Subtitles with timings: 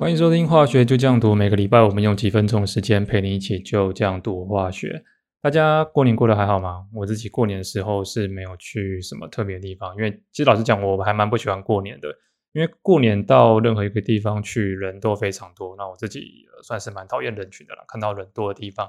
[0.00, 5.04] 欢迎收听化学就这样读，每个礼拜我们用几分钟的时间陪你一起就这样读化学。
[5.42, 6.86] 大家过年过得还好吗？
[6.94, 12.08] 我自己过年的时候是没有去什么特别的地方，因为其实老实讲，我还蛮不喜欢过年的，
[12.52, 17.84] 因为过年到任何一个地方去人都非常多，那我自己算是蛮讨厌人群的了。
[17.88, 18.88] 看到人多的地方，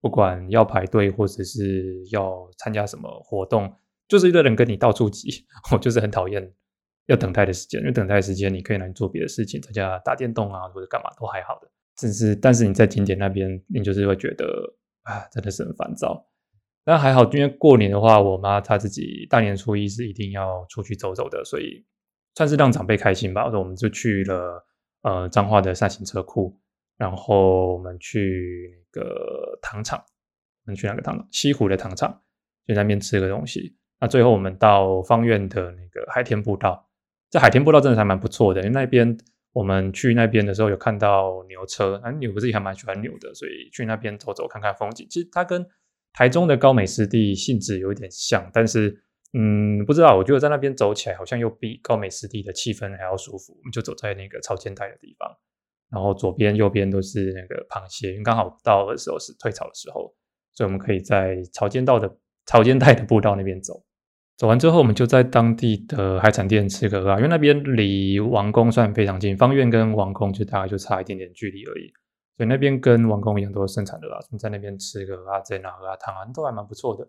[0.00, 3.74] 不管要排队或者是要参加什么活动，
[4.06, 6.52] 就是一堆人跟你到处挤， 我就是很讨厌。
[7.06, 11.70] 要等待的时间，因为等待的时间你可以来做别的事情，在家打电动啊，或者干嘛都还好的。
[11.96, 14.44] 只是，但是你在景点那边，你就是会觉得
[15.02, 16.26] 啊，真的是很烦躁。
[16.84, 21.84] 但还好，因为过年的话，我妈她自己大年初一是一定要出去走走的，所以
[22.34, 23.48] 算是让长辈开心吧。
[23.48, 24.66] 所以我们就去了
[25.02, 26.60] 呃彰化的善行车库，
[26.98, 29.98] 然后我们去那个糖厂，
[30.66, 31.28] 我们去那个糖厂？
[31.30, 32.22] 西湖的糖厂，
[32.66, 33.76] 去那边吃个东西。
[33.98, 36.85] 那最后我们到方院的那个海天步道。
[37.30, 39.16] 在海天步道真的还蛮不错的，因为那边
[39.52, 45.06] 我们去那边的时候有看到牛车，啊牛不是也还蛮喜欢牛的，所以去那边走走看看风景。
[45.10, 45.66] 其实它跟
[46.12, 53.52] 台中的高美湿地性质有一点像，但是嗯不知道，我觉得在那边走起来好像又比高美湿地的气氛还要舒服。
[53.54, 55.28] 我们就走在那个潮间带的地方，
[55.90, 60.14] 然后左边右边都是那个螃蟹，因为刚好到的时候是退潮的时候，
[60.54, 63.85] 所以我们可以在潮间道的潮间带的步道那边走。
[64.36, 71.90] 走完之后，我们就在当地的海产店吃个鹅，因为那边离王宫算非常近，方院跟王宫就大概就差一点点距离而已，
[72.36, 74.18] 所以那边跟王宫一样都是生产的啦。
[74.38, 77.08] 在那边吃个鹅煎啊、鹅汤啊，都还蛮不错的。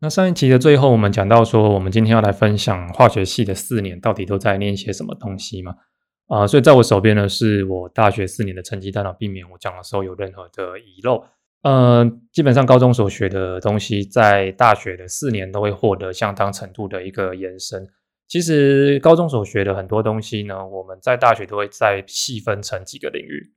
[0.00, 5.74] 那上一期的最后，我们讲到说，我们今天要来分享化学系的四年到底都在念些什么东西嘛？
[6.28, 11.22] 啊，所以在我手边呢，是我大学四年的成绩单，避免我讲的时候有任何的遗漏。
[11.62, 17.86] 呃，基本上高中所学的东西，在大学的四年都会获得相当程度的一个延伸。
[18.26, 23.52] 其实高中所学的很多东西呢，我们在大学都会再细分成几个领域。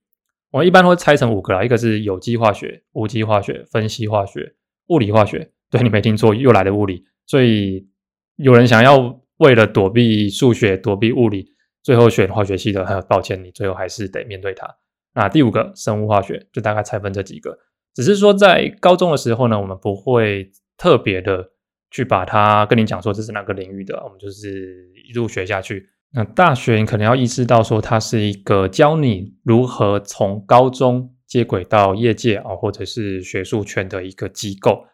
[0.52, 4.54] 我一般会拆成五个啦，一个是有机化学、无机化学、分析化学、
[4.88, 5.52] 物理化学。
[5.70, 7.06] 对你没听错，又来了物理。
[7.26, 7.88] 所以
[8.36, 11.48] 有人想要为了躲避数学、躲避物理，
[11.82, 14.68] 最后选化学系的，很抱歉，你最后还是得面对它。
[15.16, 17.58] 那第五个生物化学，就大概拆分这几个。
[17.94, 21.52] 只是说，在高中的时候呢，我们不会特别的
[21.92, 25.90] 去把它跟你讲说这是哪个领域的，我们就是一路学下去。
[26.16, 34.86] 那大学你可能要意识到说，它是一个教你如何从高中接轨到业界啊，或者是学术圈的一个机构。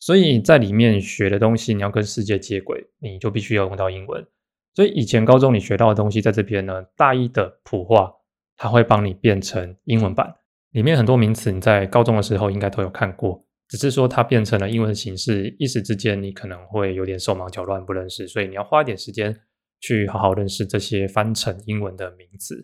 [0.00, 4.26] 所以在里面学的东西，你要跟世界接轨，你就必须要用到英文。
[4.74, 8.12] 所以以前高中你学到的东西，在这边呢，大一的普化，
[8.56, 10.34] 它会帮你变成英文版。
[10.72, 19.34] 里面很多名词你在高中的时候应该都有看过，只是说它变成了英文形式，一时之间你可能会有点手忙脚乱不认识，所以你要花一点时间
[19.80, 22.54] 去好好认识这些翻成英文的名词。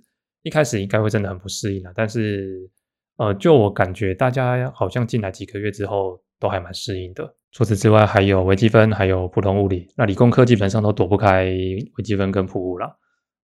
[0.42, 2.70] 一开始应该会真的很不适应啊，但是
[3.16, 7.34] 呃，就我感觉大家好像进来几个月之后都还蛮适应的。
[7.52, 12.98] 除此之外，还有微积分，还有普通物理，那理工科基本上都躲不开微积分跟普物了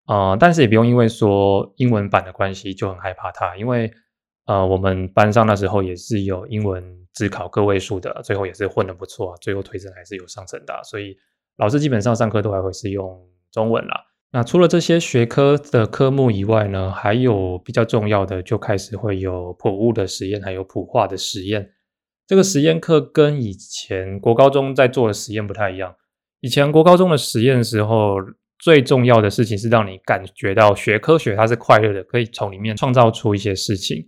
[0.05, 0.37] 啊。
[0.37, 3.91] 但是也不用因为说英文版的关系就很害怕它，因为。
[4.51, 6.83] 呃，我们班上那时候也是有英文
[7.15, 11.17] 只考个位数的，最后也是混得不错，最后推升还是有上成的，所以
[11.59, 13.17] 老师基本上上课都还会是用
[13.53, 14.07] 中文啦。
[14.33, 21.71] 那除了这些学科的科目以外呢，还有比较重要的，就开始会有普物的实验，还有普化的实验。
[22.27, 25.95] 这个实验课跟以前国高中在做的实验不太一样。
[26.41, 28.17] 以前国高中的实验时候，
[28.59, 34.05] 最重要的事情是让你感觉到学科学它是快乐的，可以从里面创造出一些事情。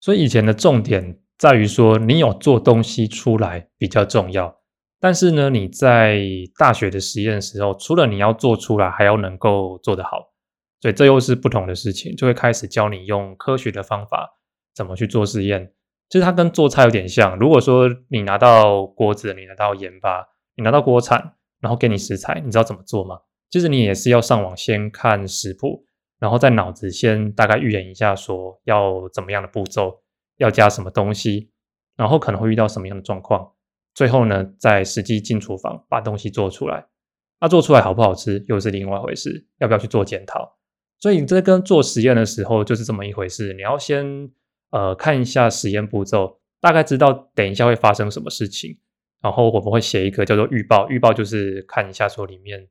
[0.00, 4.56] 所以以前的重点在于说，你有做东西出来比较重要。
[5.00, 6.20] 但是呢，你在
[6.58, 10.32] 大学的实验的时候，除了你要做出来，还要能够做得好。
[10.80, 14.28] 所以这又是不同的事情，就会开始教你用科学的方法
[14.74, 15.72] 怎么去做实验。
[16.08, 17.36] 其实它跟做菜有点像。
[17.38, 20.26] 如果说你拿到锅子，你拿到盐巴，
[20.56, 23.18] 你拿到锅铲，然后给你食材，你知道怎么做吗？
[23.50, 25.84] 其实你也是要上网先看食谱。
[26.18, 30.02] 然后在脑子先大概预演一下，说要怎么样的步骤，
[30.38, 31.50] 要加什么东西，
[31.96, 33.52] 然后可能会遇到什么样的状况，
[33.94, 36.86] 最后呢，再实际进厨房把东西做出来。
[37.40, 40.58] 那做出来好不好吃又是另外一回事，要不要去做检讨？
[40.98, 43.54] 所以你这跟做实验的时候就是这么一回事。
[43.54, 44.28] 你要先
[44.70, 48.76] 呃看一下实验步骤，大概知道等一下会发生什么事情，
[49.22, 52.68] 然后我们会写一个叫做预报，预报就是看一下说里面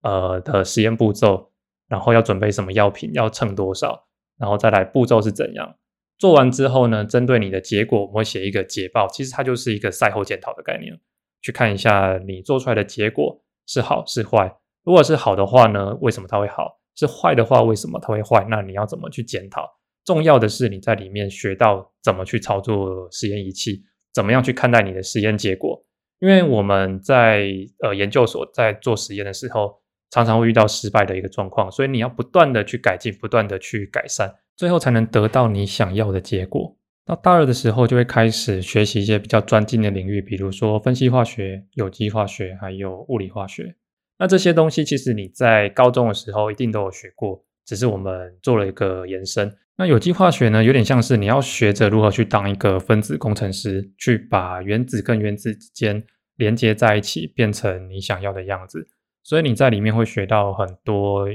[0.00, 1.52] 呃的实验步骤。
[1.88, 4.06] 然后要准备什么药品，要称多少，
[4.38, 5.76] 然后再来步骤是怎样。
[6.18, 9.06] 做完之后呢，针对你的结果，我们会写一个捷报。
[9.08, 10.98] 其实它就是一个赛后检讨的概念，
[11.42, 14.56] 去看一下你做出来的结果是好是坏。
[14.84, 16.80] 如果是好的话呢，为什么它会好？
[16.94, 18.46] 是坏的话，为什么它会坏？
[18.48, 19.68] 那你要怎么去检讨？
[20.06, 23.82] 重要的是你在里面学到怎么去操作实验仪器，
[24.14, 25.84] 怎么样去看待你的实验结果。
[26.20, 27.50] 因为我们在
[27.82, 36.76] 呃研究所在做实验的时候，常常会遇到失败的一个状况，所以你要不断的去改进，不断的去改善，最后才能得到你想要的结果。
[37.04, 43.76] 到大二的时候，就会开始学习一些比较专精的领域，比如说分析化学、有机化学，还有物理化学。
[44.18, 49.54] 那这些东西其实你在高中的时候一定都有学过，只是我们做了一个延伸。
[49.76, 56.02] 那有机化学呢，有点像是你要学着如何去当一个分子工程师，去把原子跟原子之间
[56.36, 58.88] 连接在一起，变成你想要的样子。
[59.26, 61.26] 所以你在里面会学到很多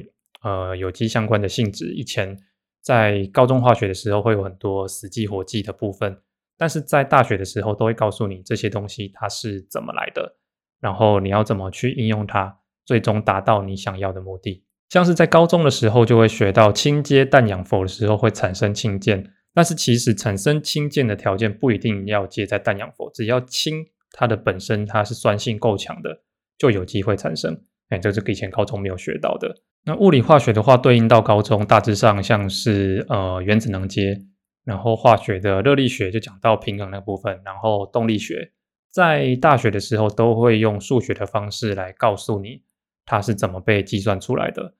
[0.44, 1.94] 呃有机相关的性质。
[1.94, 2.38] 以前
[2.82, 6.18] 在高中化学的时候会有很多死记活记的部分，
[6.58, 10.38] 但是在大学的时候都会告诉你这些东西它是怎么来的，
[10.80, 14.64] 然后你要怎么去应用它，最终达到你想要的目的。
[14.88, 26.22] 像是在高中的时候，就会学到氢接氮氧氟的时候会产生氢键，但是其实产生氢键的条件不一定要接在氮氧氟，只要氢它的本身它是酸性够强的，
[26.58, 27.62] 就有机会产生。
[27.92, 29.56] 哎，这是以前高中没有学到的。
[29.86, 34.18] 那物理化学的话，对应到高中，大致上像是呃原子能阶，
[34.66, 38.52] 然后化学的热力学就讲到平衡那部分，然后动力学，
[38.92, 42.64] 在大学的时候都会用数学的方式来告诉你
[43.06, 44.74] 它是怎么被计算出来的。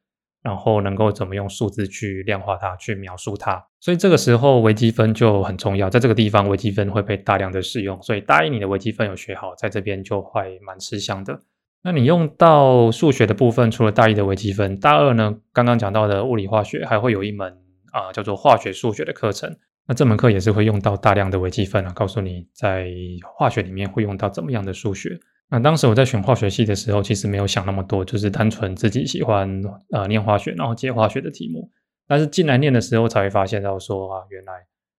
[0.44, 5.88] 然后能够怎么用数字去量化它，去描述它，所以这个时候微积分就很重要。
[5.88, 11.40] 在这个地方，微积分会被大量的使用，所以大一你的微积分有学好，在这边就会蛮吃香的。
[11.84, 17.58] 那你用到数学的部分，除了大一的微积分，大二呢，刚刚讲到的物理化学还会有一门
[17.92, 19.58] 啊叫做化学数学的课程。
[19.88, 22.88] 那这门课也是会用到大量的微积分啊，告诉你在
[23.36, 25.20] 化学里面会用到怎么样的数学。
[25.50, 29.62] 那当时我在选化学系的时候，其实没有想那么多，就是单纯自己喜欢
[29.92, 31.70] 呃念化学，然后解化学的题目。
[32.08, 34.54] 但是进来念的时候，才会发现到说啊，原来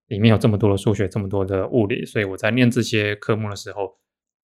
[0.09, 3.89] 里面有这么多的数学，这么多的物理，所以我在念这些科目的时候，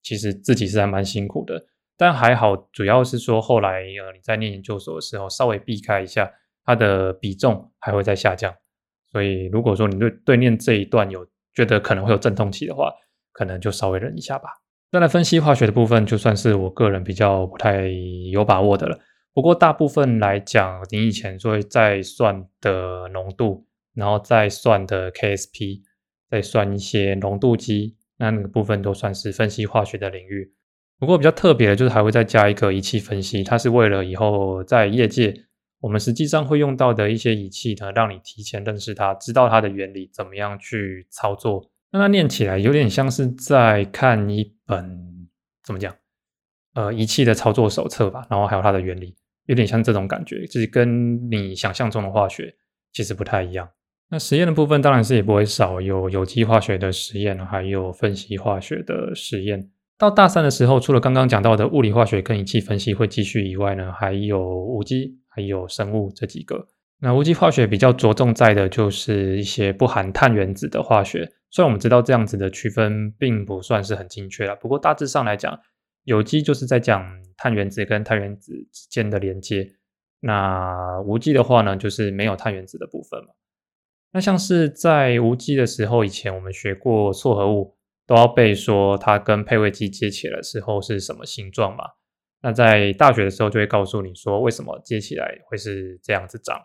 [0.01, 1.65] 其实自己是还蛮辛苦的。
[1.99, 6.31] 但还好，主要是说后来呃你在念研究所的时候，稍微避开一下，
[6.63, 8.55] 它的比重还会再下降。
[9.11, 12.89] 所以如果说你对对念这一段有觉得可能会有阵痛期的话，
[13.33, 14.49] 可能就稍微忍一下吧。
[14.93, 17.89] 再来分析化学的部分，就算是我个人比较不太
[18.31, 18.97] 有把握的了。
[19.33, 25.81] 不过大部分来讲，你以前所会在算的浓度，然后再算的 KSP，
[26.29, 30.53] 再算一些浓度积，那那个部分都算是分析化学的领域。
[30.99, 35.33] 不过比较特别的就是还会再加一个仪器分析，它是为了以后在业界
[35.79, 41.71] 我们实际上会用到的一些仪器呢，让你提前认识它，知道它的原理，怎么样去操作。
[41.91, 45.27] 那它念起来有点像是在看一本
[45.63, 45.95] 怎么讲，
[46.73, 52.53] 呃，仪器的操作手册吧，然后还有它的原理，有点像这种感觉，就是跟你想象中的化学
[52.91, 53.69] 其实不太一样。
[54.09, 59.71] 那实验的部分当然是也不会少，有有机化学的实验，还有分析化学的实验。
[59.99, 66.69] 到大三的时候，除了刚刚讲到的物理化学跟仪器分析会继续以外呢，还有无机，还有生物这几个。
[67.01, 71.29] 那无机化学比较着重在的就是一些不含碳原子的化学。
[71.49, 75.59] 虽然我们知道这样子的区分并不算是很精确了，不过大致上来讲，
[76.05, 77.05] 有机就是在讲
[77.35, 79.69] 碳原子跟碳原子之间的连接，
[80.21, 83.31] 那无机的话呢，就是没有碳原子的部分嘛。
[84.13, 87.75] 那像是在无机的时候，以前我们学过错合物，
[88.09, 91.83] 都要背说它跟配位机接起来的时候是什么形状嘛。
[92.41, 96.59] 那在大学的时候就会告诉你说，为什么接起来会是这样子长，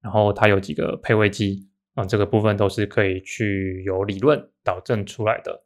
[0.00, 1.68] 然后它有几个配位机。
[1.94, 5.64] 啊，这个部分都是可以去有理论导证出来的。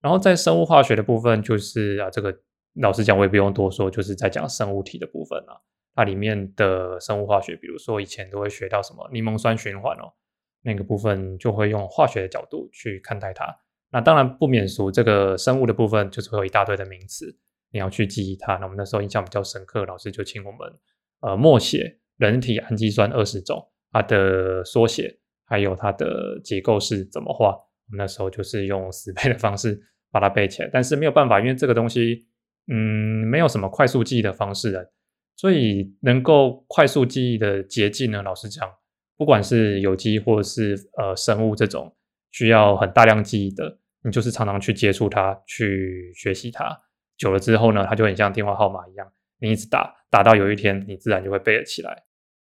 [0.00, 2.32] 然后在生物化学的部分，就是啊，这个
[2.74, 5.58] 老实讲我也不用多说，就是在讲生物体的部分啊。
[5.96, 10.14] 它里面的生物化学，比如说以前都会学到什么柠檬酸循环哦，
[10.62, 13.44] 那个部分就会用化学的角度去看待它。
[13.94, 17.34] 那当然不免俗，这个生物的部分就是会有一大堆的名词，
[17.70, 18.56] 你要去记忆它。
[18.56, 20.60] 那我们那时候印象比较深刻，老师就请我们
[21.20, 25.20] 呃默写人体氨基酸二十种，它的缩写。
[25.46, 27.50] 还有它的结构是怎么画？
[27.50, 29.78] 我们那时候就是用死背的方式
[30.10, 32.26] 把它背起来，但是没有办法，因为这个东西，
[32.66, 32.74] 嗯，
[33.28, 34.90] 没有什么快速记忆的方式的，
[35.36, 38.66] 所以能够快速记忆的捷径呢，老实讲，
[39.18, 41.94] 不管是有机或者是呃生物这种
[42.32, 46.78] 需要很大量记忆的，你就是常常去接触它，去学习它，
[47.16, 49.06] 久了之后呢，它就很像电话号码一样，
[49.40, 52.04] 你一直打，打到有一天你自然就会背得起来。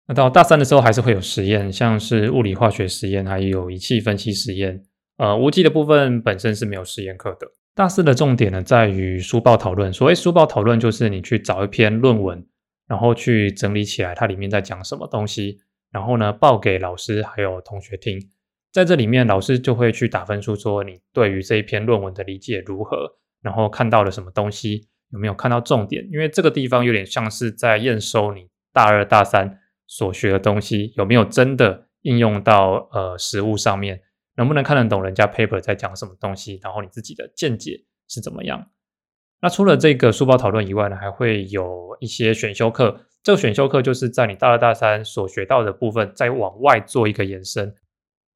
[0.07, 4.83] 那到大三的时候，还是会有实验，像是物理化学实验，还有仪器分析实验。
[5.19, 7.47] 呃，无机的部分本身是没有实验课的。
[7.75, 9.93] 大四的重点呢，在于书报讨论。
[9.93, 12.45] 所谓书报讨论，就是你去找一篇论文，
[12.89, 15.59] 然后去整理起来它里面在讲什么东西，
[15.93, 18.21] 然后呢报给老师还有同学听。
[18.73, 26.09] 在这里面，老师就会去打分数，说你对于这一篇论文的理解如何，然后看到了什么东西，有没有看到重点？
[26.13, 34.01] 因为这个地方有点像是在验收你大二、大三所学的东西有没有真的应用到呃实物上面，
[34.37, 38.71] 能不能看得懂人家 paper 在讲什么东西，然后你自己的见解是怎么样？
[39.43, 43.07] 那除了这个书包讨论以外呢，还会有一些选修课。
[43.23, 47.75] 这个选修课就是在你大二、大三所学到的部分，再往外做一个延伸。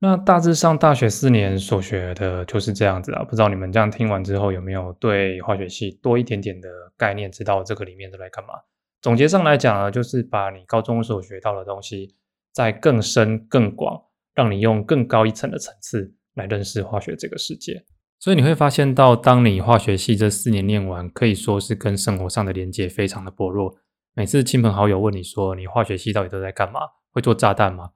[0.01, 8.55] 那大致上大学四年所学的就是这样子啊，不知道你们这样听完之后有没有对化学系多一点点的概念，知道这个里面都在干嘛？
[9.01, 12.15] 总结上来讲呢，就是把你高中所学到的东西
[12.53, 14.03] 再更深更广，
[14.35, 17.85] 让你用更高一层的层次来认识化学这个世界。
[18.19, 23.75] 所以你会发现到，当你化学系这四年念完，可以说是跟生活上的连接非常的薄弱。
[24.15, 26.81] 每次亲朋好友问你说你化学系到底都在干嘛？
[27.11, 27.91] 会做炸弹吗？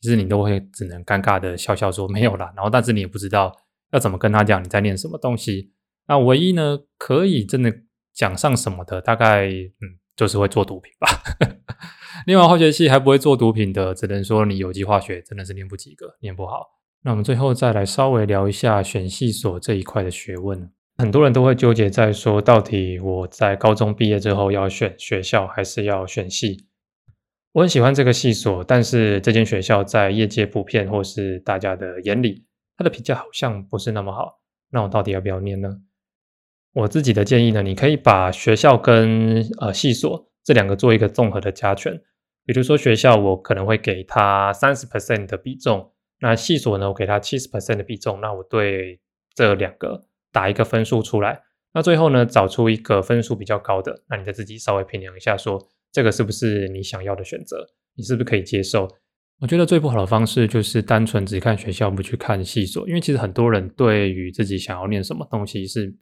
[0.00, 3.54] 其实你都会只能尴尬的笑笑说没有啦，然后但是你也不知道
[3.92, 5.72] 要怎么跟他讲你在念什么东西。
[6.06, 7.72] 那唯一呢可以真的
[8.14, 11.08] 讲上什么的，大概嗯就是会做毒品吧。
[12.26, 16.66] 念完化学系还不会做毒品的，只能说你有机化学真的是念不及格，念不好。
[17.04, 20.70] 那我们最后再来稍微聊一下选系所这一块的学问。
[20.96, 26.67] 很多人都会纠结在说，到底我在高中毕业之后要选学校还是要选系？
[27.52, 32.44] 我很喜欢这个系所，但是这间学校在业界普遍或是大家的眼里，
[32.76, 34.40] 它的评价好像不是那么好。
[34.70, 35.78] 那我到底要不要念呢？
[36.74, 41.98] 我自己的建议呢，你可以把学校跟呃系所这两个做一个综合的加权。
[42.44, 45.90] 比如说学校，我可能会给他三十 percent 的比重，
[46.20, 48.20] 那系所呢，我给他七十 percent 的比重。
[48.20, 49.00] 那我对
[49.34, 55.66] 这两个打一个分数出来，那最后呢，找出一个分数比较高的，那你再自己稍微评量一下说。
[55.92, 57.66] 这个是不是你想要的选择？
[57.94, 58.88] 你是不是可以接受？
[59.40, 65.94] 我觉得最不好的方式就是单纯只看学校，不去看系所，因为其实很多人对于自己想要念什么东西是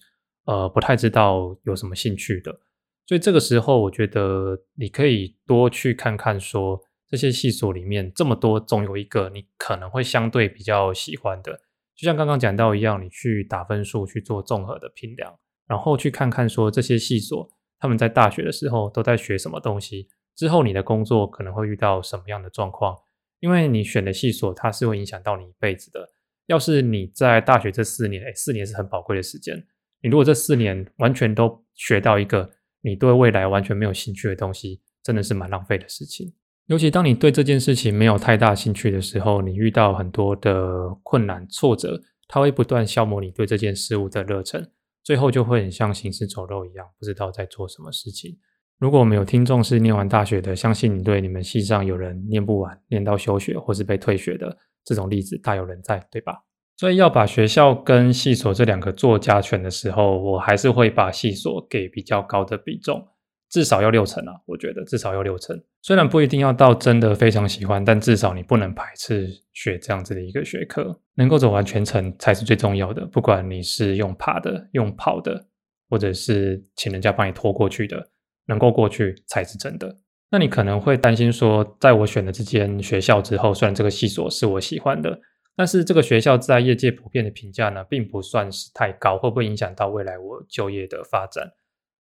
[0.47, 2.61] 呃不太知道有什么兴趣的。
[3.07, 11.53] 所以这个时候，我觉得你可以多去看看，说这些系所里面这么多，总有一个你可能会相对比较喜欢的。
[11.95, 15.39] 就像刚刚讲到一样，你去打分数去做综合的评量，
[15.69, 17.49] 然后去看看说这些系所。
[17.79, 20.09] 他们在大学的时候都在学什么东西？
[20.35, 22.97] 之后你的工作可能会遇到什么样的状况？
[23.41, 26.09] 因为你选的系所，它是会影响到你一辈子的。
[26.47, 29.57] 要是你在大学这四年，哎，四年是很宝贵的时间。
[30.03, 32.51] 你如果这四年完全都学到一个
[32.83, 36.33] 你对未来完全没有兴趣的东西，真的是蛮浪费的事情。
[36.67, 44.71] 尤其当你对这件事情没有太大兴趣的时候，你遇到很多的困难挫折，它会不断消磨你对这件事物的热忱。
[45.07, 48.37] 最后就会很像行尸走肉一样，不知道在做什么事情。
[48.81, 56.43] 如果我们有听众是念完大学的，相信你对你们系上有人念不完、念到休学或是被退学的这种例子大有人在，对吧？
[56.77, 63.07] 所以要把学校跟系所这两个做加权的时候，我还是会把系所给比较高的比重。
[63.49, 65.57] 至少要六成啊，我觉得至少要六成。
[65.87, 73.07] 虽然不一定要到真的非常喜欢，但至少你不能排斥学这样子的一个学科，能够走完全程才是最重要的。
[73.07, 75.47] 不管你是用爬的、用跑的，
[75.89, 78.05] 或者是请人家帮你拖过去的，
[78.47, 79.97] 能够过去才是真的。
[80.29, 85.21] 那你可能会担心说，在我选了这间学校之后，虽然这个系所是我喜欢的，
[85.55, 91.53] 但是这个学校在业界普遍的评价呢，并不算是太高，会不会影响到未来我就业的发展？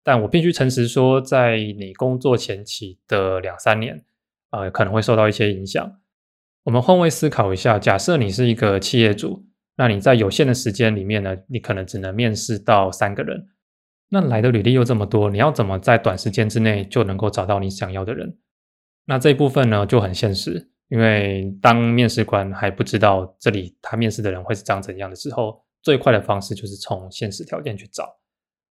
[0.04, 4.04] 但我必须诚实说，在你工作前期的两三年，
[4.52, 6.00] 呃，可能会受到一些影响。
[6.64, 9.46] 我们换位思考一下，假设你是一个企业主，
[9.78, 13.48] 那你在有限的时间里面呢，你可能只能面试到三个人，
[14.10, 18.38] 那来的履历又这么多，你要怎么在短时间之内就能够找到你想要的人？
[19.06, 28.18] 那这一部分呢就很现实，因为当面试官还不知道这里他面试的人会是长怎样的时候，最快的方式就是从现实条件去找。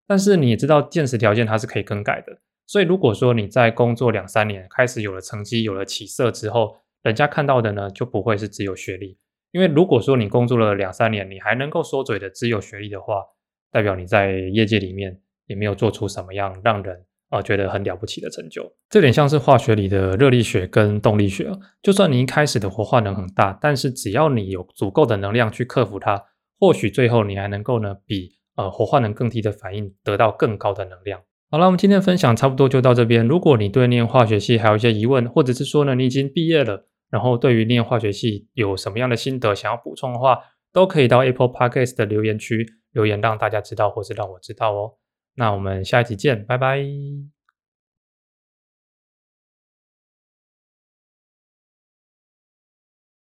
[0.07, 2.39] 但是你也知道，现实条件它是可以更改的。
[2.67, 9.19] 所以如果说你在工作两三年，开始有了成绩，有了起色之后，人家看到的呢，就不会是只有学历。
[9.51, 13.23] 因为如果说你工作了两三年，你还能够说嘴的只有学历的话，
[13.71, 18.73] 代表你在业界里面也没有做出什么样让人啊觉得很了不起的成就。
[18.89, 21.51] 这点像是化学里的热力学跟动力学。
[21.83, 26.25] 就算你一开始的活化能很大，但是只要你有足够的能量去克服它，
[26.59, 28.39] 或许最后你还能够呢比。
[28.57, 31.21] 呃，活化能更低的反应得到更高的能量。
[31.51, 33.27] 好了，我们今天的分享差不多就到这边。
[33.27, 40.39] 如果你对念化学系还有一些疑问，或者是说呢，你已经毕业了，然后对于念化学系有什么样的心得想要补充的话，
[40.73, 44.95] 都可以到 Apple Podcast 的留言区留言，让大家知道，或是让我知道哦。
[45.35, 47.42] 那我们下一集见，拜拜。